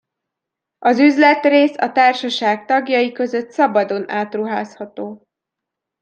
Az 0.79 0.99
üzletrész 0.99 1.75
a 1.77 1.91
társaság 1.91 2.65
tagjai 2.65 3.11
között 3.11 3.51
szabadon 3.51 4.09
átruházható. 4.09 5.27